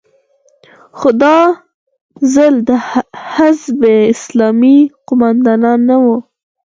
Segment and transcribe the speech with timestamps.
[0.97, 1.37] خو دا
[2.33, 2.69] ځل د
[3.31, 3.81] حزب
[4.13, 4.77] اسلامي
[5.07, 6.17] قومندانان نه وو.